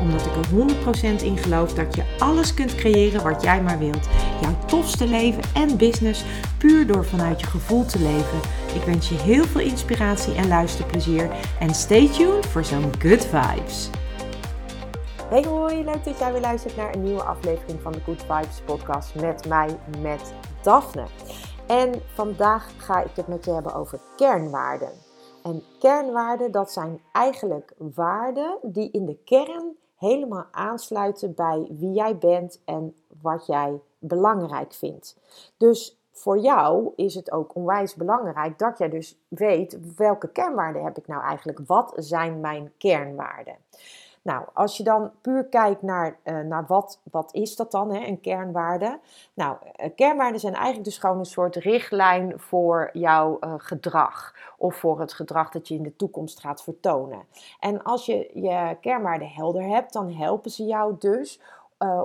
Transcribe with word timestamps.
Omdat 0.00 0.26
ik 0.26 0.36
er 0.36 1.18
100% 1.20 1.22
in 1.22 1.36
geloof 1.36 1.74
dat 1.74 1.94
je 1.94 2.16
alles 2.18 2.54
kunt 2.54 2.74
creëren 2.74 3.22
wat 3.22 3.42
jij 3.42 3.62
maar 3.62 3.78
wilt. 3.78 4.08
Jouw 4.40 4.58
tofste 4.66 5.06
leven 5.06 5.42
en 5.54 5.76
business 5.76 6.24
puur 6.58 6.86
door 6.86 7.04
vanuit 7.04 7.40
je 7.40 7.46
gevoel 7.46 7.84
te 7.84 7.98
leven. 7.98 8.38
Ik 8.74 8.82
wens 8.82 9.08
je 9.08 9.14
heel 9.14 9.44
veel 9.44 9.60
inspiratie 9.60 10.34
en 10.34 10.48
luisterplezier. 10.48 11.30
En 11.60 11.74
stay 11.74 12.08
tuned 12.08 12.46
voor 12.46 12.64
zo'n 12.64 12.92
good 12.98 13.26
vibes. 13.26 13.90
Hey 15.28 15.44
hoi, 15.44 15.84
leuk 15.84 16.04
dat 16.04 16.18
jij 16.18 16.32
weer 16.32 16.40
luistert 16.40 16.76
naar 16.76 16.94
een 16.94 17.02
nieuwe 17.02 17.22
aflevering 17.22 17.80
van 17.82 17.92
de 17.92 18.00
Good 18.00 18.22
Vibes 18.22 18.60
podcast 18.64 19.14
met 19.14 19.48
mij, 19.48 19.78
met 20.02 20.32
Daphne. 20.62 21.06
En 21.66 22.02
vandaag 22.14 22.70
ga 22.76 23.02
ik 23.02 23.10
het 23.14 23.26
met 23.26 23.44
je 23.44 23.50
hebben 23.52 23.74
over 23.74 24.00
kernwaarden. 24.16 24.92
En 25.42 25.62
kernwaarden, 25.78 26.50
dat 26.50 26.72
zijn 26.72 27.00
eigenlijk 27.12 27.74
waarden 27.78 28.58
die 28.62 28.90
in 28.90 29.06
de 29.06 29.18
kern 29.24 29.76
helemaal 30.00 30.46
aansluiten 30.50 31.34
bij 31.34 31.66
wie 31.70 31.92
jij 31.92 32.18
bent 32.18 32.60
en 32.64 32.94
wat 33.22 33.46
jij 33.46 33.80
belangrijk 33.98 34.72
vindt. 34.72 35.16
Dus 35.56 35.98
voor 36.12 36.38
jou 36.38 36.92
is 36.96 37.14
het 37.14 37.30
ook 37.30 37.54
onwijs 37.54 37.94
belangrijk 37.94 38.58
dat 38.58 38.78
jij 38.78 38.88
dus 38.88 39.18
weet 39.28 39.96
welke 39.96 40.28
kernwaarden 40.28 40.84
heb 40.84 40.98
ik 40.98 41.06
nou 41.06 41.22
eigenlijk? 41.22 41.58
Wat 41.66 41.92
zijn 41.96 42.40
mijn 42.40 42.72
kernwaarden? 42.78 43.56
Nou, 44.22 44.44
als 44.54 44.76
je 44.76 44.82
dan 44.82 45.10
puur 45.20 45.44
kijkt 45.44 45.82
naar, 45.82 46.18
uh, 46.24 46.40
naar 46.40 46.66
wat, 46.66 47.00
wat 47.10 47.34
is 47.34 47.56
dat 47.56 47.70
dan, 47.70 47.92
hè, 47.94 48.06
een 48.06 48.20
kernwaarde? 48.20 49.00
Nou, 49.34 49.56
uh, 49.62 49.86
kernwaarden 49.96 50.40
zijn 50.40 50.54
eigenlijk 50.54 50.84
dus 50.84 50.98
gewoon 50.98 51.18
een 51.18 51.24
soort 51.24 51.56
richtlijn 51.56 52.38
voor 52.38 52.90
jouw 52.92 53.36
uh, 53.40 53.54
gedrag. 53.56 54.34
Of 54.58 54.76
voor 54.76 55.00
het 55.00 55.12
gedrag 55.12 55.50
dat 55.50 55.68
je 55.68 55.74
in 55.74 55.82
de 55.82 55.96
toekomst 55.96 56.40
gaat 56.40 56.62
vertonen. 56.62 57.24
En 57.60 57.82
als 57.82 58.06
je 58.06 58.30
je 58.34 58.76
kernwaarden 58.80 59.28
helder 59.28 59.62
hebt, 59.62 59.92
dan 59.92 60.12
helpen 60.12 60.50
ze 60.50 60.64
jou 60.64 60.94
dus 60.98 61.40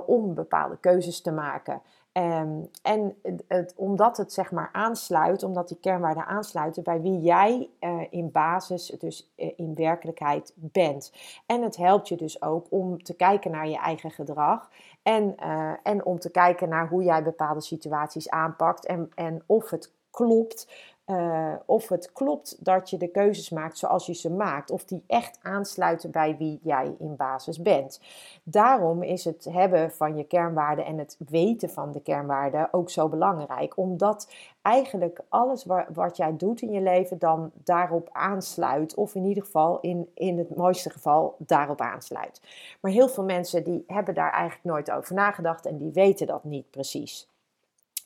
om 0.06 0.34
bepaalde 0.34 0.76
keuzes 0.76 1.20
te 1.20 1.32
maken. 1.32 1.82
Um, 2.16 2.70
en 2.82 3.16
het, 3.48 3.72
omdat 3.76 4.16
het 4.16 4.32
zeg 4.32 4.50
maar 4.50 4.68
aansluit, 4.72 5.42
omdat 5.42 5.68
die 5.68 5.76
kernwaarden 5.80 6.26
aansluiten 6.26 6.82
bij 6.82 7.00
wie 7.00 7.20
jij 7.20 7.68
uh, 7.80 8.00
in 8.10 8.30
basis, 8.30 8.86
dus 8.98 9.32
uh, 9.36 9.52
in 9.56 9.74
werkelijkheid 9.74 10.52
bent. 10.54 11.12
En 11.46 11.62
het 11.62 11.76
helpt 11.76 12.08
je 12.08 12.16
dus 12.16 12.42
ook 12.42 12.66
om 12.70 13.02
te 13.02 13.14
kijken 13.14 13.50
naar 13.50 13.68
je 13.68 13.78
eigen 13.78 14.10
gedrag 14.10 14.70
en, 15.02 15.34
uh, 15.42 15.72
en 15.82 16.04
om 16.04 16.18
te 16.18 16.30
kijken 16.30 16.68
naar 16.68 16.88
hoe 16.88 17.02
jij 17.02 17.22
bepaalde 17.22 17.60
situaties 17.60 18.30
aanpakt 18.30 18.86
en, 18.86 19.10
en 19.14 19.42
of 19.46 19.70
het 19.70 19.92
klopt 20.10 20.68
uh, 21.06 21.52
of 21.64 21.88
het 21.88 22.12
klopt 22.12 22.64
dat 22.64 22.90
je 22.90 22.96
de 22.96 23.08
keuzes 23.08 23.50
maakt 23.50 23.78
zoals 23.78 24.06
je 24.06 24.14
ze 24.14 24.30
maakt, 24.30 24.70
of 24.70 24.84
die 24.84 25.04
echt 25.06 25.38
aansluiten 25.42 26.10
bij 26.10 26.36
wie 26.36 26.60
jij 26.62 26.94
in 26.98 27.16
basis 27.16 27.62
bent. 27.62 28.00
Daarom 28.42 29.02
is 29.02 29.24
het 29.24 29.44
hebben 29.44 29.90
van 29.90 30.16
je 30.16 30.24
kernwaarden 30.24 30.84
en 30.84 30.98
het 30.98 31.16
weten 31.28 31.70
van 31.70 31.92
de 31.92 32.00
kernwaarden 32.00 32.68
ook 32.72 32.90
zo 32.90 33.08
belangrijk, 33.08 33.76
omdat 33.76 34.32
eigenlijk 34.62 35.20
alles 35.28 35.66
wat 35.92 36.16
jij 36.16 36.36
doet 36.36 36.62
in 36.62 36.70
je 36.70 36.80
leven 36.80 37.18
dan 37.18 37.50
daarop 37.54 38.08
aansluit, 38.12 38.94
of 38.94 39.14
in 39.14 39.24
ieder 39.24 39.44
geval 39.44 39.80
in, 39.80 40.10
in 40.14 40.38
het 40.38 40.56
mooiste 40.56 40.90
geval 40.90 41.34
daarop 41.38 41.80
aansluit. 41.80 42.40
Maar 42.80 42.92
heel 42.92 43.08
veel 43.08 43.24
mensen 43.24 43.64
die 43.64 43.84
hebben 43.86 44.14
daar 44.14 44.32
eigenlijk 44.32 44.64
nooit 44.64 44.90
over 44.90 45.14
nagedacht 45.14 45.66
en 45.66 45.76
die 45.76 45.92
weten 45.92 46.26
dat 46.26 46.44
niet 46.44 46.70
precies. 46.70 47.28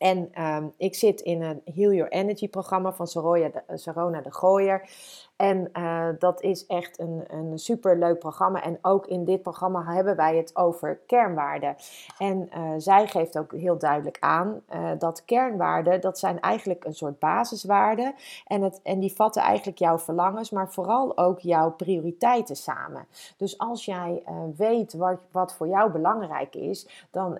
En 0.00 0.44
um, 0.44 0.72
ik 0.76 0.94
zit 0.94 1.20
in 1.20 1.42
een 1.42 1.62
Heal 1.64 1.92
Your 1.92 2.10
Energy 2.10 2.48
programma 2.48 2.92
van 2.92 3.06
Soroya 3.06 3.48
de, 3.48 3.62
uh, 3.70 3.76
Sarona 3.76 4.20
de 4.20 4.32
Gooier. 4.32 4.88
En 5.36 5.70
uh, 5.72 6.08
dat 6.18 6.42
is 6.42 6.66
echt 6.66 6.98
een, 6.98 7.24
een 7.28 7.58
super 7.58 7.98
leuk 7.98 8.18
programma. 8.18 8.62
En 8.62 8.78
ook 8.82 9.06
in 9.06 9.24
dit 9.24 9.42
programma 9.42 9.84
hebben 9.84 10.16
wij 10.16 10.36
het 10.36 10.56
over 10.56 11.00
kernwaarden. 11.06 11.76
En 12.18 12.48
uh, 12.56 12.72
zij 12.76 13.06
geeft 13.06 13.38
ook 13.38 13.52
heel 13.52 13.78
duidelijk 13.78 14.16
aan 14.20 14.62
dat 14.98 15.24
kernwaarden, 15.24 16.00
dat 16.00 16.18
zijn 16.18 16.40
eigenlijk 16.40 16.84
een 16.84 16.94
soort 16.94 17.18
basiswaarden. 17.18 18.14
En, 18.46 18.62
het, 18.62 18.80
en 18.82 18.98
die 18.98 19.12
vatten 19.12 19.42
eigenlijk 19.42 19.78
jouw 19.78 19.98
verlangens, 19.98 20.50
maar 20.50 20.72
vooral 20.72 21.18
ook 21.18 21.38
jouw 21.38 21.70
prioriteiten 21.70 22.56
samen. 22.56 23.06
Dus 23.36 23.58
als 23.58 23.84
jij 23.84 24.22
weet 24.56 24.92
wat, 24.92 25.20
wat 25.30 25.54
voor 25.54 25.68
jou 25.68 25.90
belangrijk 25.90 26.54
is, 26.54 27.06
dan 27.10 27.38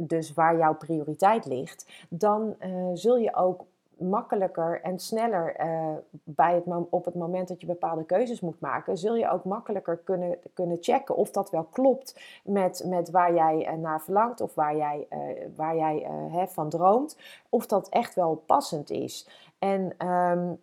dus 0.00 0.34
waar 0.34 0.56
jouw 0.56 0.74
prioriteit 0.74 1.46
ligt, 1.46 2.06
dan 2.08 2.54
uh, 2.60 2.90
zul 2.94 3.16
je 3.16 3.34
ook 3.34 3.64
makkelijker 3.96 4.80
en 4.82 4.98
sneller 4.98 5.60
uh, 5.60 5.90
bij 6.24 6.54
het 6.54 6.86
op 6.90 7.04
het 7.04 7.14
moment 7.14 7.48
dat 7.48 7.60
je 7.60 7.66
bepaalde 7.66 8.04
keuzes 8.04 8.40
moet 8.40 8.60
maken, 8.60 8.98
zul 8.98 9.14
je 9.16 9.30
ook 9.30 9.44
makkelijker 9.44 9.96
kunnen, 9.96 10.38
kunnen 10.54 10.78
checken 10.80 11.16
of 11.16 11.30
dat 11.30 11.50
wel 11.50 11.64
klopt 11.64 12.40
met, 12.44 12.82
met 12.86 13.10
waar 13.10 13.34
jij 13.34 13.72
uh, 13.72 13.72
naar 13.72 14.02
verlangt 14.02 14.40
of 14.40 14.54
waar 14.54 14.76
jij, 14.76 15.08
waar 15.56 15.76
jij 15.76 16.06
van 16.48 16.68
droomt, 16.68 17.18
of 17.48 17.66
dat 17.66 17.88
echt 17.88 18.14
wel 18.14 18.42
passend 18.46 18.90
is. 18.90 19.28
En 19.58 20.08
um, 20.08 20.60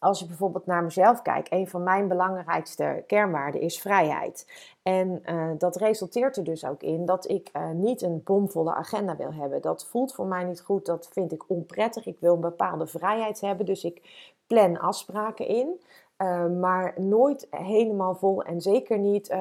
als 0.00 0.18
je 0.18 0.26
bijvoorbeeld 0.26 0.66
naar 0.66 0.82
mezelf 0.82 1.22
kijkt, 1.22 1.52
een 1.52 1.68
van 1.68 1.82
mijn 1.82 2.08
belangrijkste 2.08 3.04
kernwaarden 3.06 3.60
is 3.60 3.80
vrijheid. 3.80 4.46
En 4.82 5.22
uh, 5.26 5.50
dat 5.58 5.76
resulteert 5.76 6.36
er 6.36 6.44
dus 6.44 6.66
ook 6.66 6.82
in 6.82 7.04
dat 7.04 7.28
ik 7.28 7.50
uh, 7.56 7.70
niet 7.70 8.02
een 8.02 8.20
bomvolle 8.24 8.74
agenda 8.74 9.16
wil 9.16 9.32
hebben. 9.32 9.62
Dat 9.62 9.86
voelt 9.86 10.14
voor 10.14 10.26
mij 10.26 10.44
niet 10.44 10.60
goed, 10.60 10.86
dat 10.86 11.08
vind 11.12 11.32
ik 11.32 11.50
onprettig. 11.50 12.06
Ik 12.06 12.16
wil 12.20 12.34
een 12.34 12.40
bepaalde 12.40 12.86
vrijheid 12.86 13.40
hebben, 13.40 13.66
dus 13.66 13.84
ik 13.84 14.02
plan 14.46 14.80
afspraken 14.80 15.46
in. 15.46 15.80
Uh, 16.18 16.46
maar 16.46 16.94
nooit 16.96 17.46
helemaal 17.50 18.14
vol 18.14 18.42
en 18.42 18.60
zeker 18.60 18.98
niet 18.98 19.36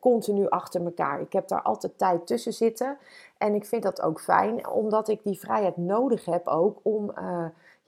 continu 0.00 0.48
achter 0.48 0.84
elkaar. 0.84 1.20
Ik 1.20 1.32
heb 1.32 1.48
daar 1.48 1.62
altijd 1.62 1.98
tijd 1.98 2.26
tussen 2.26 2.52
zitten 2.52 2.98
en 3.38 3.54
ik 3.54 3.64
vind 3.64 3.82
dat 3.82 4.02
ook 4.02 4.20
fijn, 4.20 4.68
omdat 4.68 5.08
ik 5.08 5.22
die 5.22 5.38
vrijheid 5.38 5.76
nodig 5.76 6.24
heb 6.24 6.46
ook 6.46 6.78
om 6.82 7.12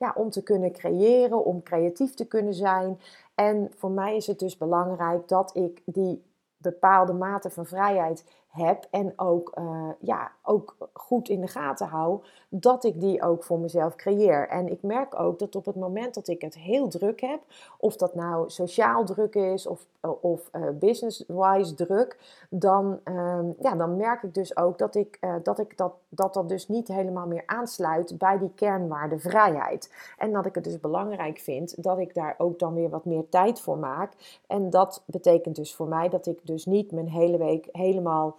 ja, 0.01 0.13
om 0.15 0.31
te 0.31 0.43
kunnen 0.43 0.73
creëren, 0.73 1.45
om 1.45 1.63
creatief 1.63 2.15
te 2.15 2.27
kunnen 2.27 2.55
zijn. 2.55 3.01
En 3.35 3.71
voor 3.77 3.91
mij 3.91 4.17
is 4.17 4.27
het 4.27 4.39
dus 4.39 4.57
belangrijk 4.57 5.29
dat 5.29 5.57
ik 5.57 5.83
die 5.85 6.23
bepaalde 6.57 7.13
mate 7.13 7.51
van 7.51 7.67
vrijheid 7.67 8.25
heb 8.51 8.87
en 8.91 9.13
ook, 9.17 9.53
uh, 9.59 9.89
ja, 9.99 10.31
ook 10.43 10.77
goed 10.93 11.29
in 11.29 11.41
de 11.41 11.47
gaten 11.47 11.87
hou, 11.87 12.21
dat 12.49 12.85
ik 12.85 13.01
die 13.01 13.23
ook 13.23 13.45
voor 13.45 13.59
mezelf 13.59 13.95
creëer. 13.95 14.49
En 14.49 14.69
ik 14.69 14.83
merk 14.83 15.21
ook 15.21 15.39
dat 15.39 15.57
op 15.57 15.65
het 15.67 15.77
moment 15.77 16.15
dat 16.15 16.29
ik 16.29 16.41
het 16.43 16.55
heel 16.55 16.89
druk 16.89 17.21
heb, 17.21 17.41
of 17.79 17.97
dat 17.97 18.15
nou 18.15 18.51
sociaal 18.51 19.05
druk 19.05 19.35
is 19.35 19.67
of, 19.67 19.87
of 20.21 20.51
uh, 20.53 20.69
business-wise 20.75 21.75
druk, 21.75 22.19
dan, 22.49 23.01
uh, 23.05 23.39
ja, 23.61 23.75
dan 23.75 23.97
merk 23.97 24.23
ik 24.23 24.35
dus 24.35 24.57
ook 24.57 24.79
dat 24.79 24.95
ik, 24.95 25.19
dat, 25.43 25.59
ik 25.59 25.77
dat, 25.77 25.93
dat 26.09 26.35
dat 26.35 26.49
dus 26.49 26.69
niet 26.69 26.89
helemaal 26.89 27.27
meer 27.27 27.43
aansluit 27.47 28.19
bij 28.19 28.39
die 28.39 28.53
kernwaarde 28.55 29.19
vrijheid. 29.19 29.93
En 30.19 30.33
dat 30.33 30.47
ik 30.47 30.55
het 30.55 30.65
dus 30.65 30.81
belangrijk 30.81 31.39
vind 31.39 31.83
dat 31.83 31.99
ik 31.99 32.15
daar 32.15 32.35
ook 32.39 32.59
dan 32.59 32.75
weer 32.75 32.91
wat 32.91 33.05
meer 33.05 33.29
tijd 33.29 33.61
voor 33.61 33.79
maak. 33.79 34.41
En 34.47 34.71
dat 34.71 35.03
betekent 35.05 35.57
dus 35.57 35.75
voor 35.75 35.89
mij 35.89 36.09
dat 36.09 36.27
ik 36.27 36.47
dus 36.47 36.67
niet 36.67 36.93
mijn 36.93 37.09
hele 37.09 37.39
week 37.39 37.69
helemaal 37.73 38.37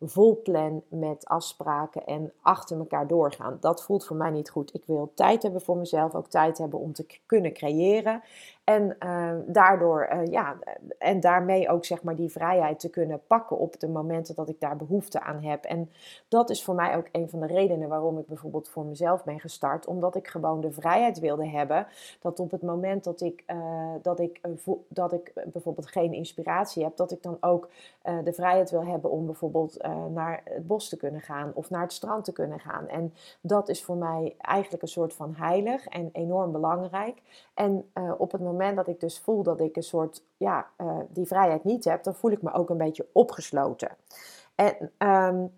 vol 0.00 0.40
plan 0.42 0.82
met 0.88 1.26
afspraken 1.26 2.06
en 2.06 2.32
achter 2.42 2.78
elkaar 2.78 3.06
doorgaan. 3.06 3.56
Dat 3.60 3.84
voelt 3.84 4.06
voor 4.06 4.16
mij 4.16 4.30
niet 4.30 4.50
goed. 4.50 4.74
Ik 4.74 4.84
wil 4.86 5.10
tijd 5.14 5.42
hebben 5.42 5.60
voor 5.60 5.76
mezelf, 5.76 6.14
ook 6.14 6.28
tijd 6.28 6.58
hebben 6.58 6.78
om 6.78 6.92
te 6.92 7.06
kunnen 7.26 7.52
creëren. 7.52 8.22
En 8.68 8.96
uh, 9.04 9.32
daardoor, 9.46 10.08
uh, 10.12 10.26
ja, 10.26 10.56
en 10.98 11.20
daarmee 11.20 11.68
ook 11.68 11.84
zeg 11.84 12.02
maar 12.02 12.16
die 12.16 12.30
vrijheid 12.30 12.80
te 12.80 12.90
kunnen 12.90 13.20
pakken 13.26 13.58
op 13.58 13.80
de 13.80 13.88
momenten 13.88 14.34
dat 14.34 14.48
ik 14.48 14.60
daar 14.60 14.76
behoefte 14.76 15.20
aan 15.20 15.42
heb. 15.42 15.64
En 15.64 15.90
dat 16.28 16.50
is 16.50 16.64
voor 16.64 16.74
mij 16.74 16.96
ook 16.96 17.08
een 17.12 17.28
van 17.28 17.40
de 17.40 17.46
redenen 17.46 17.88
waarom 17.88 18.18
ik 18.18 18.26
bijvoorbeeld 18.26 18.68
voor 18.68 18.84
mezelf 18.84 19.24
ben 19.24 19.40
gestart. 19.40 19.86
Omdat 19.86 20.16
ik 20.16 20.28
gewoon 20.28 20.60
de 20.60 20.72
vrijheid 20.72 21.18
wilde 21.18 21.46
hebben. 21.46 21.86
Dat 22.20 22.40
op 22.40 22.50
het 22.50 22.62
moment 22.62 23.04
dat 23.04 23.20
ik, 23.20 23.44
uh, 23.46 23.92
dat 24.02 24.20
ik, 24.20 24.40
dat 24.88 25.12
ik 25.12 25.32
bijvoorbeeld 25.52 25.90
geen 25.90 26.12
inspiratie 26.12 26.82
heb, 26.82 26.96
dat 26.96 27.10
ik 27.10 27.22
dan 27.22 27.36
ook 27.40 27.68
de 28.24 28.32
vrijheid 28.32 28.70
wil 28.70 28.84
hebben 28.84 29.10
om 29.10 29.26
bijvoorbeeld 29.26 29.87
naar 30.10 30.40
het 30.44 30.66
bos 30.66 30.88
te 30.88 30.96
kunnen 30.96 31.20
gaan 31.20 31.52
of 31.54 31.70
naar 31.70 31.82
het 31.82 31.92
strand 31.92 32.24
te 32.24 32.32
kunnen 32.32 32.60
gaan. 32.60 32.88
En 32.88 33.14
dat 33.40 33.68
is 33.68 33.84
voor 33.84 33.96
mij 33.96 34.34
eigenlijk 34.38 34.82
een 34.82 34.88
soort 34.88 35.14
van 35.14 35.34
heilig 35.34 35.86
en 35.86 36.08
enorm 36.12 36.52
belangrijk. 36.52 37.22
En 37.54 37.90
op 38.18 38.32
het 38.32 38.40
moment 38.40 38.76
dat 38.76 38.88
ik 38.88 39.00
dus 39.00 39.18
voel 39.18 39.42
dat 39.42 39.60
ik 39.60 39.76
een 39.76 39.82
soort, 39.82 40.22
ja, 40.36 40.66
uh, 40.78 40.98
die 41.08 41.26
vrijheid 41.26 41.64
niet 41.64 41.84
heb, 41.84 42.02
dan 42.02 42.14
voel 42.14 42.30
ik 42.30 42.42
me 42.42 42.52
ook 42.52 42.70
een 42.70 42.76
beetje 42.76 43.06
opgesloten. 43.12 43.96
En 44.54 44.92
um, 44.98 45.52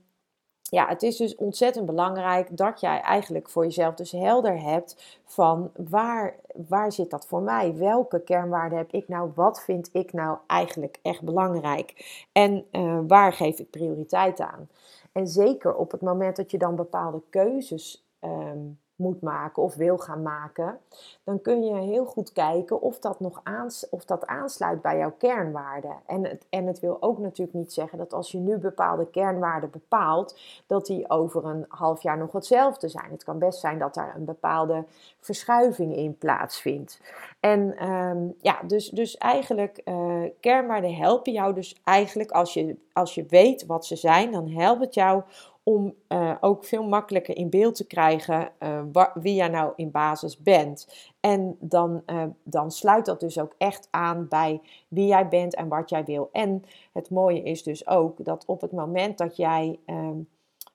ja, 0.71 0.89
het 0.89 1.03
is 1.03 1.17
dus 1.17 1.35
ontzettend 1.35 1.87
belangrijk 1.87 2.57
dat 2.57 2.81
jij 2.81 3.01
eigenlijk 3.01 3.49
voor 3.49 3.65
jezelf 3.65 3.95
dus 3.95 4.13
helder 4.13 4.63
hebt 4.63 5.21
van 5.25 5.71
waar, 5.89 6.35
waar 6.69 6.93
zit 6.93 7.11
dat 7.11 7.27
voor 7.27 7.43
mij? 7.43 7.77
Welke 7.77 8.21
kernwaarden 8.21 8.79
heb 8.79 8.93
ik 8.93 9.09
nou? 9.09 9.31
Wat 9.35 9.63
vind 9.63 9.89
ik 9.93 10.13
nou 10.13 10.39
eigenlijk 10.47 10.99
echt 11.03 11.23
belangrijk? 11.23 12.25
En 12.33 12.65
uh, 12.73 12.99
waar 13.07 13.33
geef 13.33 13.59
ik 13.59 13.71
prioriteit 13.71 14.41
aan? 14.41 14.69
En 15.13 15.27
zeker 15.27 15.75
op 15.75 15.91
het 15.91 16.01
moment 16.01 16.37
dat 16.37 16.51
je 16.51 16.59
dan 16.59 16.77
bepaalde 16.77 17.23
keuzes 17.31 18.07
um, 18.21 18.79
moet 19.01 19.23
maken 19.23 19.63
of 19.63 19.75
wil 19.75 19.99
gaan 19.99 20.23
maken, 20.23 20.79
dan 21.25 21.41
kun 21.41 21.65
je 21.65 21.75
heel 21.75 22.05
goed 22.05 22.33
kijken 22.33 22.81
of 22.81 22.99
dat 22.99 23.21
nog 23.21 23.41
aans, 23.43 23.89
of 23.89 24.05
dat 24.05 24.27
aansluit 24.27 24.83
bij 24.83 24.99
jouw 24.99 25.13
kernwaarden. 25.19 25.97
En 26.07 26.25
het, 26.25 26.47
en 26.51 26.67
het 26.67 26.81
wil 26.81 26.97
ook 27.01 27.19
natuurlijk 27.19 27.59
niet 27.59 27.73
zeggen 27.73 27.99
dat 27.99 28.13
als 28.13 28.33
je 28.33 28.39
nu 28.39 28.57
bepaalde 28.57 29.07
kernwaarden 29.07 29.71
bepaalt, 29.71 30.39
dat 30.67 30.87
die 30.87 31.11
over 31.11 31.45
een 31.45 31.65
half 31.69 32.03
jaar 32.03 32.19
nog 32.19 32.33
hetzelfde 32.33 32.89
zijn. 32.89 33.11
Het 33.11 33.25
kan 33.25 33.39
best 33.39 33.61
zijn 33.61 33.79
dat 33.79 33.95
daar 33.95 34.15
een 34.17 34.25
bepaalde 34.25 34.85
verschuiving 35.21 35.97
in 35.97 36.19
plaatsvindt. 36.19 37.01
En 37.41 37.89
um, 37.91 38.35
ja, 38.41 38.59
dus, 38.67 38.89
dus 38.89 39.17
eigenlijk, 39.17 39.81
uh, 39.85 40.23
kernwaarden 40.41 40.95
helpen 40.95 41.33
jou 41.33 41.55
dus 41.55 41.81
eigenlijk, 41.85 42.31
als 42.31 42.55
je, 42.55 42.77
als 42.93 43.15
je 43.15 43.25
weet 43.29 43.67
wat 43.67 43.87
ze 43.87 43.97
zijn, 43.97 44.33
dan 44.33 44.49
helpt 44.49 44.81
het 44.81 44.95
jou 44.95 45.23
om 45.63 45.95
uh, 46.09 46.35
ook 46.41 46.65
veel 46.65 46.83
makkelijker 46.89 47.37
in 47.37 47.51
beeld 47.51 47.75
te 47.75 47.87
krijgen 47.87 48.53
uh, 48.63 49.05
wie 49.15 49.35
jij 49.35 49.49
nou 49.49 49.73
in 49.77 49.91
basis 49.91 50.39
bent. 50.39 51.11
En 51.21 51.57
dan, 51.61 52.03
uh, 52.07 52.23
dan 52.43 52.71
sluit 52.71 53.07
dat 53.07 53.21
dus 53.21 53.39
ook 53.39 53.55
echt 53.59 53.89
aan 53.91 54.29
bij 54.29 54.61
wie 54.89 55.07
jij 55.07 55.29
bent 55.29 55.55
en 55.55 55.69
wat 55.69 55.91
jij 55.91 56.05
wil. 56.05 56.29
En 56.33 56.65
het 56.93 57.11
mooie 57.11 57.43
is 57.43 57.63
dus 57.63 57.87
ook 57.87 58.25
dat 58.25 58.45
op 58.47 58.61
het 58.61 58.73
moment 58.73 59.19
dat 59.19 59.37
jij 59.37 59.79
ehm, 59.87 60.19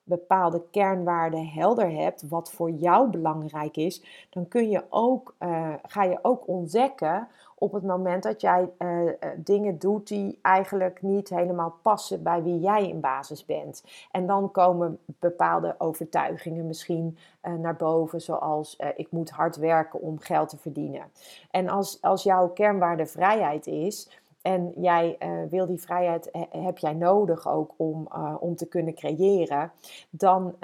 bepaalde 0.02 0.62
kernwaarden 0.70 1.48
helder 1.48 1.90
hebt, 1.90 2.28
wat 2.28 2.50
voor 2.50 2.70
jou 2.70 3.10
belangrijk 3.10 3.76
is, 3.76 4.26
dan 4.30 4.48
kun 4.48 4.70
je 4.70 4.84
ook, 4.88 5.34
ga 5.82 6.02
je 6.02 6.18
ook 6.22 6.48
ontdekken 6.48 7.28
op 7.58 7.72
het 7.72 7.82
moment 7.82 8.22
dat 8.22 8.40
jij 8.40 8.70
uh, 8.78 9.12
dingen 9.36 9.78
doet 9.78 10.08
die 10.08 10.38
eigenlijk 10.42 11.02
niet 11.02 11.28
helemaal 11.28 11.74
passen 11.82 12.22
bij 12.22 12.42
wie 12.42 12.60
jij 12.60 12.88
in 12.88 13.00
basis 13.00 13.44
bent. 13.44 13.84
En 14.10 14.26
dan 14.26 14.50
komen 14.50 14.98
bepaalde 15.06 15.74
overtuigingen 15.78 16.66
misschien 16.66 17.18
uh, 17.42 17.54
naar 17.54 17.76
boven, 17.76 18.20
zoals 18.20 18.76
ik 18.96 19.10
moet 19.10 19.30
hard 19.30 19.56
werken 19.56 20.00
om 20.00 20.18
geld 20.18 20.48
te 20.48 20.58
verdienen. 20.58 21.02
En 21.50 21.68
als, 21.68 21.98
als 22.02 22.22
jouw 22.22 22.48
kernwaarde 22.48 23.06
vrijheid 23.06 23.66
is, 23.66 24.20
en 24.42 24.72
jij 24.76 25.18
wil 25.50 25.66
die 25.66 25.80
vrijheid, 25.80 26.30
heb 26.50 26.78
jij 26.78 26.94
nodig 26.94 27.48
ook 27.48 27.74
om, 27.76 28.08
om 28.40 28.56
te 28.56 28.66
kunnen 28.66 28.94
creëren. 28.94 29.72
Dan, 30.10 30.54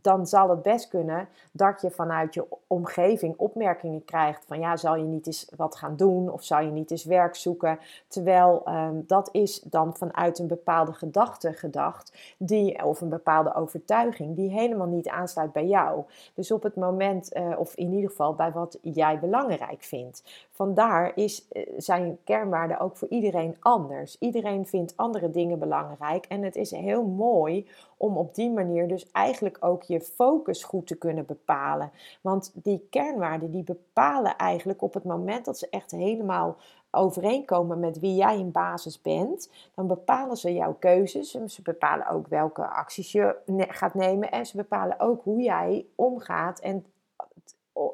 dan 0.00 0.26
zal 0.26 0.50
het 0.50 0.62
best 0.62 0.88
kunnen 0.88 1.28
dat 1.50 1.80
je 1.80 1.90
vanuit 1.90 2.34
je 2.34 2.46
omgeving 2.66 3.34
opmerkingen 3.36 4.04
krijgt 4.04 4.44
van 4.46 4.60
ja, 4.60 4.76
zal 4.76 4.96
je 4.96 5.04
niet 5.04 5.26
eens 5.26 5.52
wat 5.56 5.76
gaan 5.76 5.96
doen 5.96 6.30
of 6.30 6.44
zal 6.44 6.60
je 6.60 6.70
niet 6.70 6.90
eens 6.90 7.04
werk 7.04 7.34
zoeken. 7.34 7.78
Terwijl 8.08 8.62
um, 8.68 9.04
dat 9.06 9.28
is 9.32 9.60
dan 9.60 9.96
vanuit 9.96 10.38
een 10.38 10.46
bepaalde 10.46 10.92
gedachte 10.92 11.52
gedacht, 11.52 12.34
die, 12.38 12.84
of 12.84 13.00
een 13.00 13.08
bepaalde 13.08 13.54
overtuiging, 13.54 14.36
die 14.36 14.50
helemaal 14.50 14.86
niet 14.86 15.08
aansluit 15.08 15.52
bij 15.52 15.66
jou. 15.66 16.04
Dus 16.34 16.50
op 16.50 16.62
het 16.62 16.76
moment, 16.76 17.32
of 17.56 17.74
in 17.74 17.92
ieder 17.92 18.10
geval 18.10 18.34
bij 18.34 18.52
wat 18.52 18.78
jij 18.82 19.18
belangrijk 19.18 19.82
vindt. 19.82 20.22
Vandaar 20.50 21.12
is, 21.14 21.48
zijn 21.76 22.18
kernwaarden 22.24 22.78
ook 22.78 22.96
voor 22.96 23.08
iedereen 23.08 23.56
anders. 23.60 24.16
Iedereen 24.18 24.66
vindt 24.66 24.96
andere 24.96 25.30
dingen 25.30 25.58
belangrijk. 25.58 26.26
En 26.26 26.42
het 26.42 26.56
is 26.56 26.70
heel 26.70 27.04
mooi 27.04 27.66
om 28.02 28.16
op 28.16 28.34
die 28.34 28.50
manier 28.50 28.88
dus 28.88 29.10
eigenlijk 29.10 29.56
ook 29.60 29.82
je 29.82 30.00
focus 30.00 30.64
goed 30.64 30.86
te 30.86 30.94
kunnen 30.94 31.26
bepalen. 31.26 31.90
Want 32.20 32.50
die 32.54 32.86
kernwaarden 32.90 33.50
die 33.50 33.62
bepalen 33.62 34.36
eigenlijk 34.36 34.82
op 34.82 34.94
het 34.94 35.04
moment 35.04 35.44
dat 35.44 35.58
ze 35.58 35.68
echt 35.70 35.90
helemaal 35.90 36.56
overeenkomen 36.90 37.80
met 37.80 37.98
wie 37.98 38.14
jij 38.14 38.38
in 38.38 38.50
basis 38.50 39.00
bent, 39.00 39.50
dan 39.74 39.86
bepalen 39.86 40.36
ze 40.36 40.52
jouw 40.52 40.76
keuzes. 40.78 41.30
Ze 41.30 41.62
bepalen 41.62 42.08
ook 42.08 42.26
welke 42.26 42.66
acties 42.66 43.12
je 43.12 43.36
gaat 43.68 43.94
nemen 43.94 44.30
en 44.30 44.46
ze 44.46 44.56
bepalen 44.56 45.00
ook 45.00 45.24
hoe 45.24 45.40
jij 45.40 45.86
omgaat 45.94 46.60
en 46.60 46.84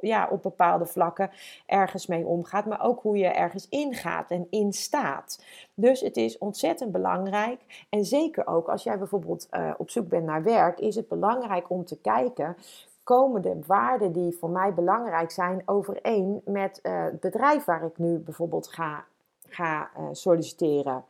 ja, 0.00 0.28
op 0.30 0.42
bepaalde 0.42 0.86
vlakken 0.86 1.30
ergens 1.66 2.06
mee 2.06 2.26
omgaat, 2.26 2.66
maar 2.66 2.84
ook 2.84 3.02
hoe 3.02 3.18
je 3.18 3.26
ergens 3.26 3.68
ingaat 3.68 4.30
en 4.30 4.46
instaat. 4.50 5.44
Dus 5.74 6.00
het 6.00 6.16
is 6.16 6.38
ontzettend 6.38 6.92
belangrijk. 6.92 7.86
En 7.88 8.04
zeker 8.04 8.46
ook 8.46 8.68
als 8.68 8.82
jij 8.82 8.98
bijvoorbeeld 8.98 9.48
uh, 9.50 9.70
op 9.78 9.90
zoek 9.90 10.08
bent 10.08 10.24
naar 10.24 10.42
werk, 10.42 10.78
is 10.78 10.94
het 10.94 11.08
belangrijk 11.08 11.70
om 11.70 11.84
te 11.84 12.00
kijken. 12.00 12.56
Komen 13.04 13.42
de 13.42 13.60
waarden 13.66 14.12
die 14.12 14.36
voor 14.38 14.50
mij 14.50 14.74
belangrijk 14.74 15.30
zijn 15.30 15.62
overeen 15.64 16.40
met 16.44 16.80
uh, 16.82 17.04
het 17.04 17.20
bedrijf 17.20 17.64
waar 17.64 17.84
ik 17.84 17.98
nu 17.98 18.18
bijvoorbeeld 18.18 18.68
ga, 18.68 19.04
ga 19.48 19.90
uh, 19.98 20.04
solliciteren? 20.12 21.04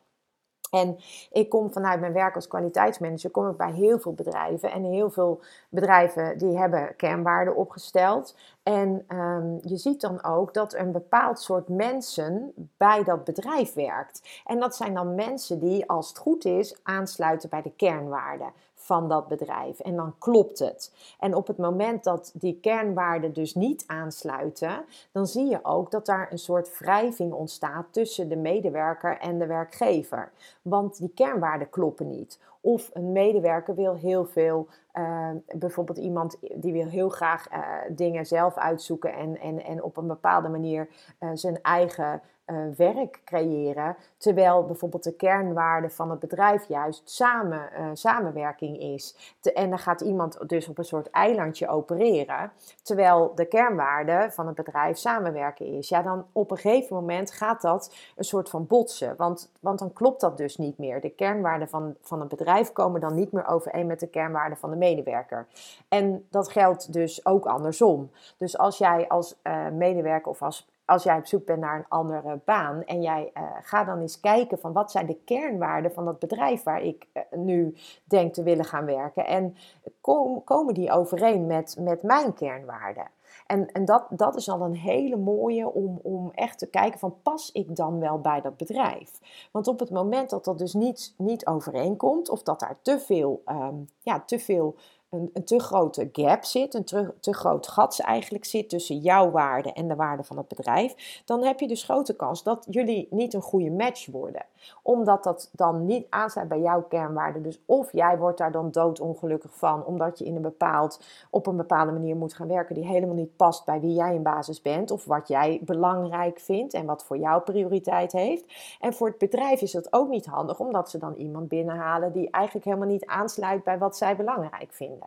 En 0.70 0.98
ik 1.32 1.48
kom 1.48 1.72
vanuit 1.72 2.00
mijn 2.00 2.12
werk 2.12 2.34
als 2.34 2.48
kwaliteitsmanager, 2.48 3.30
kom 3.30 3.48
ik 3.48 3.56
bij 3.56 3.72
heel 3.72 3.98
veel 3.98 4.12
bedrijven. 4.12 4.72
En 4.72 4.84
heel 4.84 5.10
veel 5.10 5.40
bedrijven 5.68 6.38
die 6.38 6.58
hebben 6.58 6.96
kernwaarden 6.96 7.56
opgesteld. 7.56 8.36
En 8.62 9.04
um, 9.08 9.58
je 9.62 9.76
ziet 9.76 10.00
dan 10.00 10.24
ook 10.24 10.54
dat 10.54 10.74
een 10.74 10.92
bepaald 10.92 11.40
soort 11.40 11.68
mensen 11.68 12.52
bij 12.76 13.04
dat 13.04 13.24
bedrijf 13.24 13.74
werkt. 13.74 14.42
En 14.44 14.58
dat 14.58 14.76
zijn 14.76 14.94
dan 14.94 15.14
mensen 15.14 15.58
die, 15.58 15.88
als 15.88 16.08
het 16.08 16.18
goed 16.18 16.44
is, 16.44 16.80
aansluiten 16.82 17.48
bij 17.48 17.62
de 17.62 17.72
kernwaarden 17.76 18.52
van 18.88 19.08
dat 19.08 19.29
bedrijf. 19.29 19.81
En 19.81 19.96
dan 19.96 20.14
klopt 20.19 20.58
het. 20.58 20.93
En 21.19 21.35
op 21.35 21.46
het 21.46 21.56
moment 21.56 22.05
dat 22.05 22.32
die 22.35 22.58
kernwaarden 22.61 23.32
dus 23.32 23.55
niet 23.55 23.85
aansluiten, 23.87 24.85
dan 25.12 25.26
zie 25.26 25.49
je 25.49 25.58
ook 25.62 25.90
dat 25.90 26.06
daar 26.06 26.29
een 26.31 26.38
soort 26.38 26.79
wrijving 26.79 27.32
ontstaat 27.32 27.87
tussen 27.90 28.29
de 28.29 28.37
medewerker 28.37 29.19
en 29.19 29.38
de 29.38 29.46
werkgever. 29.46 30.32
Want 30.62 30.99
die 30.99 31.12
kernwaarden 31.14 31.70
kloppen 31.70 32.08
niet. 32.08 32.40
Of 32.61 32.90
een 32.93 33.12
medewerker 33.12 33.75
wil 33.75 33.94
heel 33.94 34.25
veel, 34.25 34.67
uh, 34.94 35.31
bijvoorbeeld 35.55 35.99
iemand 35.99 36.37
die 36.55 36.73
wil 36.73 36.87
heel 36.87 37.08
graag 37.08 37.52
uh, 37.52 37.58
dingen 37.88 38.26
zelf 38.26 38.56
uitzoeken 38.56 39.14
en, 39.14 39.40
en, 39.40 39.64
en 39.64 39.82
op 39.82 39.96
een 39.96 40.06
bepaalde 40.06 40.49
manier 40.49 40.88
uh, 41.20 41.31
zijn 41.35 41.62
eigen 41.62 42.23
uh, 42.50 42.56
werk 42.76 43.20
creëren. 43.24 43.96
Terwijl 44.16 44.66
bijvoorbeeld 44.66 45.04
de 45.04 45.12
kernwaarde 45.12 45.90
van 45.90 46.10
het 46.10 46.18
bedrijf 46.18 46.68
juist 46.68 47.10
samen, 47.10 47.68
uh, 47.78 47.86
samenwerking 47.92 48.80
is. 48.80 49.36
En 49.54 49.68
dan 49.68 49.78
gaat 49.78 50.00
iemand 50.00 50.48
dus 50.48 50.68
op 50.68 50.78
een 50.78 50.84
soort 50.84 51.10
eilandje 51.10 51.68
opereren. 51.68 52.52
Terwijl 52.82 53.32
de 53.34 53.44
kernwaarde 53.44 54.28
van 54.30 54.46
het 54.46 54.54
bedrijf 54.56 54.99
samenwerken 54.99 55.66
is. 55.66 55.88
Ja, 55.88 56.02
dan 56.02 56.26
op 56.32 56.50
een 56.50 56.56
gegeven 56.56 56.96
moment 56.96 57.30
gaat 57.30 57.62
dat 57.62 57.94
een 58.16 58.25
soort 58.25 58.49
van 58.49 58.66
botsen. 58.66 59.14
Want, 59.16 59.50
want 59.61 59.78
dan 59.78 59.92
klopt 59.92 60.20
dat 60.20 60.37
dus 60.37 60.56
niet 60.56 60.78
meer. 60.78 61.00
De 61.00 61.11
kernwaarden 61.11 61.68
van, 61.68 61.94
van 62.00 62.20
het 62.20 62.28
bedrijf 62.28 62.73
komen 62.73 63.00
dan 63.00 63.14
niet 63.14 63.32
meer 63.32 63.46
overeen 63.46 63.87
met 63.87 64.00
de 64.00 64.08
kernwaarden 64.08 64.58
van 64.58 64.70
de 64.70 64.76
medewerker. 64.76 65.46
En 65.88 66.26
dat 66.30 66.49
geldt 66.49 66.92
dus 66.92 67.26
ook 67.26 67.46
andersom. 67.46 68.11
Dus 68.37 68.58
als 68.58 68.78
jij 68.78 69.08
als 69.08 69.37
uh, 69.42 69.68
medewerker 69.68 70.30
of 70.30 70.42
als 70.42 70.68
als 70.88 71.02
jij 71.02 71.16
op 71.16 71.26
zoek 71.26 71.45
bent 71.45 71.61
naar 71.61 71.78
een 71.78 71.88
andere 71.88 72.40
baan 72.45 72.85
en 72.85 73.02
jij 73.02 73.30
uh, 73.35 73.42
gaat 73.61 73.87
dan 73.87 74.00
eens 74.00 74.21
kijken 74.21 74.59
van 74.59 74.73
wat 74.73 74.90
zijn 74.90 75.07
de 75.07 75.18
kernwaarden 75.25 75.92
van 75.92 76.04
dat 76.04 76.18
bedrijf 76.18 76.62
waar 76.62 76.83
ik 76.83 77.07
uh, 77.14 77.23
nu 77.38 77.76
denk 78.04 78.35
te 78.35 78.42
willen 78.42 78.64
gaan 78.64 78.85
werken 78.85 79.26
en 79.26 79.57
kom, 80.00 80.45
komen 80.45 80.75
die 80.75 80.90
overeen 80.90 81.47
met, 81.47 81.76
met 81.80 82.02
mijn 82.02 82.35
kernwaarden. 82.35 83.11
En, 83.47 83.73
en 83.73 83.85
dat, 83.85 84.07
dat 84.11 84.37
is 84.37 84.49
al 84.49 84.61
een 84.61 84.76
hele 84.76 85.16
mooie 85.16 85.73
om, 85.73 86.00
om 86.02 86.30
echt 86.35 86.59
te 86.59 86.66
kijken 86.66 86.99
van 86.99 87.14
pas 87.23 87.52
ik 87.52 87.76
dan 87.76 88.00
wel 88.00 88.21
bij 88.21 88.40
dat 88.40 88.57
bedrijf? 88.57 89.11
Want 89.50 89.68
op 89.68 89.78
het 89.78 89.90
moment 89.90 90.30
dat 90.30 90.45
dat 90.45 90.59
dus 90.59 90.75
niet, 90.75 91.14
niet 91.16 91.47
overeenkomt 91.47 92.28
of 92.28 92.42
dat 92.42 92.61
daar 92.61 92.76
te 92.83 93.00
veel, 93.00 93.42
um, 93.47 93.88
ja, 94.02 94.21
te 94.21 94.38
veel 94.38 94.75
een, 95.10 95.30
een, 95.32 95.44
te 95.44 95.58
grote 95.58 96.08
gap 96.12 96.44
zit, 96.44 96.74
een 96.74 96.84
te, 96.84 97.32
groot 97.32 97.68
gat 97.68 97.98
eigenlijk 97.98 98.44
zit 98.44 98.68
tussen 98.68 98.96
jouw 98.96 99.30
waarde 99.30 99.72
en 99.72 99.88
de 99.88 99.94
waarde 99.94 100.24
van 100.24 100.36
het 100.36 100.48
bedrijf, 100.48 101.22
dan 101.24 101.44
heb 101.44 101.60
je 101.60 101.68
dus 101.68 101.82
grote 101.82 102.16
kans 102.16 102.42
dat 102.42 102.66
jullie 102.70 103.06
niet 103.10 103.34
een 103.34 103.42
goede 103.42 103.70
match 103.70 104.06
worden. 104.06 104.44
Omdat 104.82 105.24
dat 105.24 105.50
dan 105.52 105.86
niet 105.86 106.06
aansluit 106.10 106.48
bij 106.48 106.60
jouw 106.60 106.82
kernwaarden. 106.82 107.42
Dus 107.42 107.60
of 107.66 107.92
jij 107.92 108.18
wordt 108.18 108.38
daar 108.38 108.52
dan 108.52 108.70
doodongelukkig 108.70 109.54
van, 109.54 109.84
omdat 109.84 110.18
je 110.18 110.24
in 110.24 110.36
een 110.36 110.42
bepaald, 110.42 111.00
op 111.30 111.46
een 111.46 111.56
bepaalde 111.56 111.92
manier 111.92 112.16
moet 112.16 112.34
gaan 112.34 112.48
werken 112.48 112.74
die 112.74 112.86
helemaal 112.86 113.14
niet 113.14 113.36
past 113.36 113.64
bij 113.64 113.80
wie 113.80 113.94
jij 113.94 114.14
in 114.14 114.22
basis 114.22 114.62
bent, 114.62 114.90
of 114.90 115.04
wat 115.04 115.28
jij 115.28 115.60
belangrijk 115.62 116.40
vindt 116.40 116.74
en 116.74 116.86
wat 116.86 117.04
voor 117.04 117.18
jou 117.18 117.42
prioriteit 117.42 118.12
heeft. 118.12 118.44
En 118.80 118.92
voor 118.92 119.08
het 119.08 119.18
bedrijf 119.18 119.60
is 119.60 119.72
dat 119.72 119.92
ook 119.92 120.08
niet 120.08 120.26
handig, 120.26 120.60
omdat 120.60 120.90
ze 120.90 120.98
dan 120.98 121.14
iemand 121.14 121.48
binnenhalen 121.48 122.12
die 122.12 122.30
eigenlijk 122.30 122.64
helemaal 122.64 122.88
niet 122.88 123.06
aansluit 123.06 123.64
bij 123.64 123.78
wat 123.78 123.96
zij 123.96 124.16
belangrijk 124.16 124.72
vinden. 124.72 124.98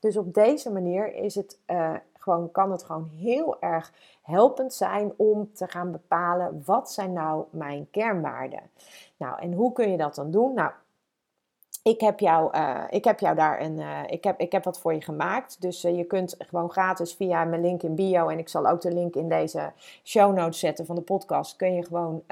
Dus 0.00 0.16
op 0.16 0.34
deze 0.34 0.70
manier 0.70 1.14
is 1.14 1.34
het, 1.34 1.58
uh, 1.66 1.94
gewoon, 2.12 2.50
kan 2.50 2.70
het 2.70 2.82
gewoon 2.82 3.10
heel 3.16 3.60
erg 3.60 3.92
helpend 4.22 4.74
zijn 4.74 5.12
om 5.16 5.50
te 5.54 5.68
gaan 5.68 5.92
bepalen 5.92 6.62
wat 6.64 6.92
zijn 6.92 7.12
nou 7.12 7.44
mijn 7.50 7.88
kernwaarden. 7.90 8.62
Nou, 9.16 9.40
en 9.40 9.52
hoe 9.52 9.72
kun 9.72 9.90
je 9.90 9.96
dat 9.96 10.14
dan 10.14 10.30
doen? 10.30 10.54
Nou, 10.54 10.70
ik 11.82 12.00
heb, 12.00 12.20
jou, 12.20 12.56
uh, 12.56 12.84
ik 12.90 13.04
heb 13.04 13.20
jou 13.20 13.36
daar 13.36 13.60
een. 13.60 13.78
Uh, 13.78 14.00
ik, 14.06 14.24
heb, 14.24 14.40
ik 14.40 14.52
heb 14.52 14.64
wat 14.64 14.80
voor 14.80 14.94
je 14.94 15.00
gemaakt. 15.00 15.60
Dus 15.60 15.80
je 15.80 16.04
kunt 16.04 16.34
gewoon 16.38 16.70
gratis 16.70 17.14
via 17.14 17.44
mijn 17.44 17.60
link 17.60 17.82
in 17.82 17.94
bio. 17.94 18.28
En 18.28 18.38
ik 18.38 18.48
zal 18.48 18.68
ook 18.68 18.80
de 18.80 18.92
link 18.92 19.14
in 19.14 19.28
deze 19.28 19.72
show 20.04 20.34
notes 20.34 20.58
zetten 20.58 20.86
van 20.86 20.94
de 20.94 21.02
podcast. 21.02 21.56
Kun 21.56 21.74
je 21.74 21.84
gewoon, 21.84 22.22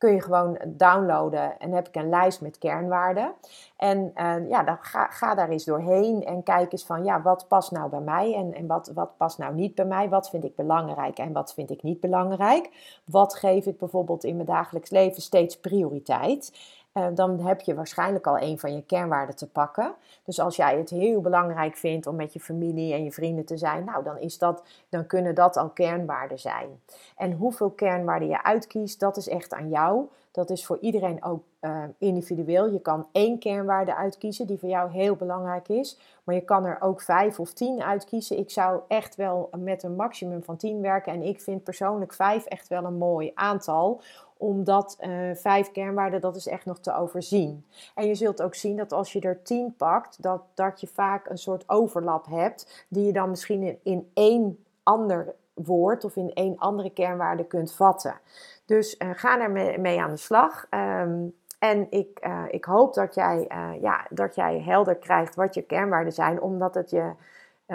kun 0.00 0.12
je 0.12 0.22
gewoon 0.22 0.58
downloaden. 0.66 1.58
En 1.58 1.72
heb 1.72 1.88
ik 1.88 1.94
een 1.94 2.08
lijst 2.08 2.40
met 2.40 2.58
kernwaarden. 2.58 3.32
En 3.76 4.12
ja, 4.48 4.62
dan 4.62 4.78
ga, 4.80 5.06
ga 5.06 5.34
daar 5.34 5.48
eens 5.48 5.64
doorheen. 5.64 6.24
En 6.24 6.42
kijk 6.42 6.72
eens 6.72 6.84
van 6.84 7.04
ja, 7.04 7.22
wat 7.22 7.48
past 7.48 7.70
nou 7.70 7.90
bij 7.90 8.00
mij? 8.00 8.34
En, 8.34 8.54
en 8.54 8.66
wat, 8.66 8.90
wat 8.94 9.16
past 9.16 9.38
nou 9.38 9.54
niet 9.54 9.74
bij 9.74 9.84
mij? 9.84 10.08
Wat 10.08 10.30
vind 10.30 10.44
ik 10.44 10.56
belangrijk 10.56 11.18
en 11.18 11.32
wat 11.32 11.54
vind 11.54 11.70
ik 11.70 11.82
niet 11.82 12.00
belangrijk? 12.00 12.70
Wat 13.04 13.34
geef 13.34 13.66
ik 13.66 13.78
bijvoorbeeld 13.78 14.24
in 14.24 14.34
mijn 14.34 14.46
dagelijks 14.46 14.90
leven 14.90 15.22
steeds 15.22 15.60
prioriteit? 15.60 16.52
Eh, 16.92 17.06
dan 17.14 17.40
heb 17.40 17.60
je 17.60 17.74
waarschijnlijk 17.74 18.26
al 18.26 18.38
een 18.38 18.58
van 18.58 18.74
je 18.74 18.82
kernwaarden 18.82 19.36
te 19.36 19.48
pakken. 19.48 19.94
Dus 20.24 20.40
als 20.40 20.56
jij 20.56 20.78
het 20.78 20.90
heel 20.90 21.20
belangrijk 21.20 21.76
vindt 21.76 22.06
om 22.06 22.16
met 22.16 22.32
je 22.32 22.40
familie 22.40 22.92
en 22.92 23.04
je 23.04 23.12
vrienden 23.12 23.44
te 23.44 23.56
zijn, 23.56 23.84
nou 23.84 24.04
dan, 24.04 24.18
is 24.18 24.38
dat, 24.38 24.62
dan 24.88 25.06
kunnen 25.06 25.34
dat 25.34 25.56
al 25.56 25.68
kernwaarden 25.68 26.38
zijn. 26.38 26.82
En 27.16 27.32
hoeveel 27.32 27.70
kernwaarden 27.70 28.28
je 28.28 28.42
uitkiest, 28.42 29.00
dat 29.00 29.16
is 29.16 29.28
echt 29.28 29.54
aan 29.54 29.68
jou. 29.68 30.08
Dat 30.30 30.50
is 30.50 30.66
voor 30.66 30.78
iedereen 30.80 31.24
ook 31.24 31.42
uh, 31.60 31.82
individueel. 31.98 32.72
Je 32.72 32.80
kan 32.80 33.06
één 33.12 33.38
kernwaarde 33.38 33.96
uitkiezen 33.96 34.46
die 34.46 34.58
voor 34.58 34.68
jou 34.68 34.90
heel 34.90 35.16
belangrijk 35.16 35.68
is. 35.68 35.98
Maar 36.24 36.34
je 36.34 36.40
kan 36.40 36.64
er 36.64 36.80
ook 36.80 37.00
vijf 37.00 37.40
of 37.40 37.52
tien 37.52 37.82
uitkiezen. 37.82 38.38
Ik 38.38 38.50
zou 38.50 38.80
echt 38.88 39.16
wel 39.16 39.50
met 39.58 39.82
een 39.82 39.96
maximum 39.96 40.42
van 40.42 40.56
tien 40.56 40.80
werken. 40.80 41.12
En 41.12 41.22
ik 41.22 41.40
vind 41.40 41.64
persoonlijk 41.64 42.12
vijf 42.12 42.44
echt 42.44 42.68
wel 42.68 42.84
een 42.84 42.98
mooi 42.98 43.30
aantal 43.34 44.00
omdat 44.40 44.96
uh, 45.00 45.34
vijf 45.34 45.72
kernwaarden, 45.72 46.20
dat 46.20 46.36
is 46.36 46.46
echt 46.46 46.64
nog 46.64 46.78
te 46.78 46.94
overzien. 46.94 47.66
En 47.94 48.06
je 48.06 48.14
zult 48.14 48.42
ook 48.42 48.54
zien 48.54 48.76
dat 48.76 48.92
als 48.92 49.12
je 49.12 49.20
er 49.20 49.42
tien 49.42 49.74
pakt, 49.76 50.22
dat, 50.22 50.42
dat 50.54 50.80
je 50.80 50.86
vaak 50.86 51.28
een 51.28 51.38
soort 51.38 51.68
overlap 51.68 52.26
hebt, 52.26 52.86
die 52.88 53.06
je 53.06 53.12
dan 53.12 53.30
misschien 53.30 53.62
in, 53.62 53.78
in 53.82 54.10
één 54.14 54.64
ander 54.82 55.34
woord 55.54 56.04
of 56.04 56.16
in 56.16 56.32
één 56.34 56.58
andere 56.58 56.90
kernwaarde 56.90 57.44
kunt 57.44 57.72
vatten. 57.72 58.20
Dus 58.64 58.96
uh, 58.98 59.10
ga 59.12 59.40
er 59.40 59.80
mee, 59.80 60.00
aan 60.00 60.10
de 60.10 60.16
slag. 60.16 60.66
Um, 60.70 61.34
en 61.58 61.86
ik, 61.90 62.26
uh, 62.26 62.44
ik 62.50 62.64
hoop 62.64 62.94
dat 62.94 63.14
jij, 63.14 63.48
ja, 63.80 64.06
dat 64.10 64.34
jij 64.34 64.60
helder 64.60 64.96
krijgt 64.96 65.34
wat 65.34 65.54
je 65.54 65.62
kernwaarden 65.62 66.12
zijn, 66.12 66.40
omdat 66.40 66.74
het 66.74 66.90
je 66.90 67.12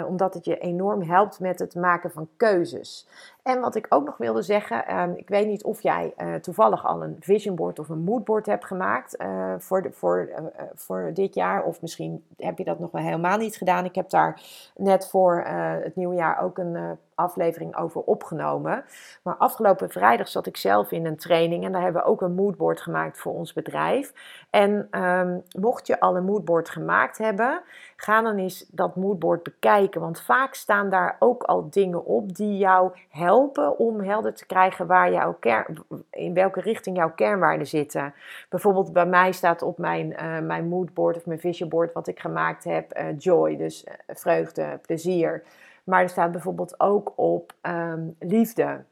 omdat 0.04 0.34
het 0.34 0.44
je 0.44 0.58
enorm 0.58 1.02
helpt 1.02 1.40
met 1.40 1.58
het 1.58 1.74
maken 1.74 2.10
van 2.10 2.28
keuzes. 2.36 3.08
En 3.46 3.60
wat 3.60 3.74
ik 3.74 3.86
ook 3.88 4.04
nog 4.04 4.16
wilde 4.16 4.42
zeggen, 4.42 4.86
ehm, 4.86 5.12
ik 5.16 5.28
weet 5.28 5.46
niet 5.46 5.64
of 5.64 5.82
jij 5.82 6.14
uh, 6.18 6.34
toevallig 6.34 6.86
al 6.86 7.02
een 7.02 7.16
vision 7.20 7.54
board 7.54 7.78
of 7.78 7.88
een 7.88 8.04
moodboard 8.04 8.46
hebt 8.46 8.64
gemaakt 8.64 9.20
uh, 9.20 9.54
voor, 9.58 9.88
voor, 9.92 10.28
voor 10.74 11.10
dit 11.14 11.34
jaar. 11.34 11.64
Of 11.64 11.80
misschien 11.80 12.24
heb 12.36 12.58
je 12.58 12.64
dat 12.64 12.78
nog 12.78 12.90
wel 12.90 13.02
helemaal 13.02 13.38
niet 13.38 13.56
gedaan. 13.56 13.84
Ik 13.84 13.94
heb 13.94 14.10
daar 14.10 14.40
net 14.76 15.08
voor 15.08 15.44
het 15.82 15.96
nieuwe 15.96 16.14
jaar 16.14 16.42
ook 16.42 16.58
een 16.58 16.98
aflevering 17.14 17.76
over 17.76 18.00
opgenomen. 18.00 18.84
Maar 19.22 19.36
afgelopen 19.36 19.90
vrijdag 19.90 20.28
zat 20.28 20.46
ik 20.46 20.56
zelf 20.56 20.90
in 20.90 21.06
een 21.06 21.16
training 21.16 21.64
en 21.64 21.72
daar 21.72 21.82
hebben 21.82 22.02
we 22.02 22.08
ook 22.08 22.20
een 22.20 22.34
moodboard 22.34 22.80
gemaakt 22.80 23.18
voor 23.18 23.32
ons 23.32 23.52
bedrijf. 23.52 24.12
En 24.50 25.00
um, 25.02 25.42
mocht 25.58 25.86
je 25.86 26.00
al 26.00 26.16
een 26.16 26.24
moodboard 26.24 26.68
gemaakt 26.68 27.18
hebben, 27.18 27.62
ga 27.96 28.22
dan 28.22 28.36
eens 28.36 28.66
dat 28.70 28.96
moodboard 28.96 29.42
bekijken. 29.42 30.00
Want 30.00 30.20
vaak 30.20 30.54
staan 30.54 30.90
daar 30.90 31.16
ook 31.18 31.42
al 31.42 31.70
dingen 31.70 32.04
op 32.04 32.34
die 32.34 32.56
jou 32.56 32.92
helpen 33.08 33.35
om 33.76 34.00
helder 34.00 34.34
te 34.34 34.46
krijgen 34.46 34.86
waar 34.86 35.12
jouw 35.12 35.32
kern, 35.40 35.84
in 36.10 36.34
welke 36.34 36.60
richting 36.60 36.96
jouw 36.96 37.12
kernwaarden 37.14 37.66
zitten. 37.66 38.14
Bijvoorbeeld 38.48 38.92
bij 38.92 39.06
mij 39.06 39.32
staat 39.32 39.62
op 39.62 39.78
mijn, 39.78 40.10
uh, 40.10 40.38
mijn 40.38 40.68
moodboard 40.68 41.16
of 41.16 41.26
mijn 41.26 41.40
visionboard 41.40 41.92
wat 41.92 42.06
ik 42.06 42.20
gemaakt 42.20 42.64
heb, 42.64 42.98
uh, 42.98 43.04
joy, 43.18 43.56
dus 43.56 43.84
uh, 43.84 43.92
vreugde, 44.06 44.78
plezier. 44.82 45.42
Maar 45.84 46.02
er 46.02 46.08
staat 46.08 46.32
bijvoorbeeld 46.32 46.80
ook 46.80 47.12
op 47.16 47.52
um, 47.62 48.16
liefde. 48.18 48.84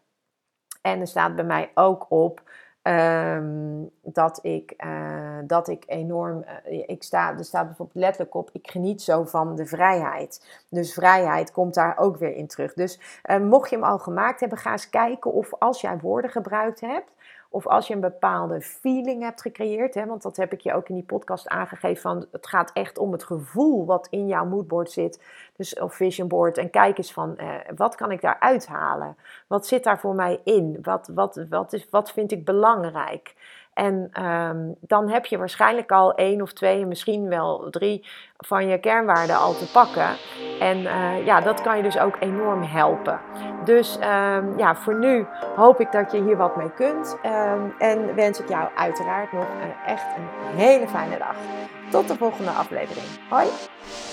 En 0.83 1.01
er 1.01 1.07
staat 1.07 1.37
bij 1.37 1.45
mij 1.45 1.71
ook 1.75 2.07
op 2.09 2.43
um, 2.87 3.91
dat, 4.03 4.39
ik, 4.43 4.75
uh, 4.85 5.39
dat 5.47 5.69
ik 5.69 5.85
enorm. 5.87 6.45
Uh, 6.69 6.83
ik 6.87 7.03
sta, 7.03 7.39
er 7.39 7.45
staat 7.45 7.67
bijvoorbeeld 7.67 8.05
letterlijk 8.05 8.35
op: 8.35 8.51
ik 8.53 8.71
geniet 8.71 9.03
zo 9.03 9.25
van 9.25 9.57
de 9.57 9.67
vrijheid. 9.67 10.65
Dus 10.69 10.95
vrijheid 10.95 11.53
komt 11.53 11.75
daar 11.75 11.99
ook 11.99 12.17
weer 12.17 12.35
in 12.35 12.47
terug. 12.47 12.75
Dus 12.75 13.21
uh, 13.31 13.39
mocht 13.39 13.71
je 13.71 13.77
hem 13.77 13.85
al 13.85 13.99
gemaakt 13.99 14.41
hebben, 14.41 14.59
ga 14.59 14.73
eens 14.73 14.91
kijken 14.91 15.33
of 15.33 15.55
als 15.59 15.81
jij 15.81 15.99
woorden 15.99 16.31
gebruikt 16.31 16.81
hebt 16.81 17.13
of 17.55 17.67
als 17.67 17.87
je 17.87 17.95
een 17.95 18.01
bepaalde 18.01 18.61
feeling 18.61 19.23
hebt 19.23 19.41
gecreëerd, 19.41 19.95
hè, 19.95 20.07
want 20.07 20.23
dat 20.23 20.37
heb 20.37 20.53
ik 20.53 20.61
je 20.61 20.75
ook 20.75 20.89
in 20.89 20.95
die 20.95 21.05
podcast 21.05 21.49
aangegeven, 21.49 22.03
van 22.03 22.27
het 22.33 22.47
gaat 22.47 22.71
echt 22.73 22.99
om 22.99 23.13
het 23.13 23.25
gevoel 23.25 23.85
wat 23.85 24.07
in 24.11 24.27
jouw 24.27 24.45
moodboard 24.45 24.91
zit, 24.91 25.23
dus 25.57 25.79
of 25.79 25.95
vision 25.95 26.29
board. 26.29 26.59
En 26.59 26.71
kijk 26.71 26.99
eens 26.99 27.13
van, 27.13 27.37
eh, 27.37 27.49
wat 27.77 27.95
kan 27.95 28.11
ik 28.11 28.21
daar 28.21 28.37
uithalen? 28.41 29.17
Wat 29.47 29.67
zit 29.67 29.85
daar 29.85 29.99
voor 29.99 30.15
mij 30.15 30.41
in? 30.45 30.79
Wat, 30.83 31.11
wat, 31.15 31.45
wat, 31.49 31.73
is, 31.73 31.87
wat 31.91 32.13
vind 32.13 32.33
ik 32.33 32.45
belangrijk? 32.45 33.35
En 33.75 34.25
um, 34.25 34.75
dan 34.81 35.09
heb 35.09 35.27
je 35.27 35.39
waarschijnlijk 35.39 35.93
al 35.93 36.15
één 36.15 36.43
of 36.43 36.53
twee, 36.53 36.87
misschien 36.87 37.29
wel 37.29 37.67
drie 37.71 38.07
van 38.37 38.67
je 38.67 38.79
kernwaarden 38.79 39.37
al 39.37 39.55
te 39.55 39.71
pakken. 39.73 40.09
En 40.61 40.79
uh, 40.79 41.27
ja, 41.27 41.41
dat 41.41 41.61
kan 41.63 41.77
je 41.77 41.83
dus 41.83 41.99
ook 41.99 42.17
enorm 42.21 42.63
helpen. 42.63 43.21
Dus 43.65 43.97
um, 43.97 44.59
ja, 44.59 44.75
voor 44.75 44.99
nu 44.99 45.27
hoop 45.57 45.81
ik 45.81 45.93
dat 45.93 46.13
je 46.13 46.23
hier 46.23 46.37
wat 46.37 46.57
mee 46.57 46.71
kunt. 46.71 47.19
Um, 47.27 47.75
en 47.79 48.15
wens 48.15 48.41
ik 48.41 48.49
jou 48.49 48.69
uiteraard 48.77 49.33
nog 49.33 49.47
een, 49.63 49.73
echt 49.87 50.07
een 50.17 50.59
hele 50.59 50.89
fijne 50.89 51.19
dag. 51.19 51.37
Tot 51.91 52.09
de 52.09 52.17
volgende 52.17 52.51
aflevering. 52.51 53.07
Hoi! 53.29 53.47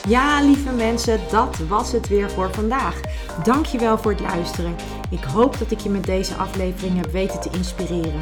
Ja, 0.08 0.42
lieve 0.42 0.74
mensen, 0.74 1.20
dat 1.32 1.58
was 1.58 1.92
het 1.92 2.08
weer 2.08 2.30
voor 2.30 2.54
vandaag. 2.54 3.00
Dankjewel 3.44 3.98
voor 3.98 4.12
het 4.12 4.22
luisteren. 4.22 4.76
Ik 5.10 5.24
hoop 5.24 5.58
dat 5.58 5.72
ik 5.72 5.80
je 5.80 5.90
met 5.90 6.06
deze 6.06 6.36
aflevering 6.36 6.96
heb 6.96 7.12
weten 7.12 7.42
te 7.42 7.50
inspireren. 7.58 8.22